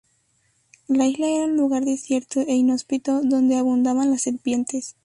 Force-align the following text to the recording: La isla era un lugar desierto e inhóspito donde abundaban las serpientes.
La 0.87 1.05
isla 1.05 1.27
era 1.29 1.45
un 1.45 1.57
lugar 1.57 1.85
desierto 1.85 2.39
e 2.39 2.55
inhóspito 2.55 3.21
donde 3.21 3.57
abundaban 3.57 4.09
las 4.09 4.23
serpientes. 4.23 4.95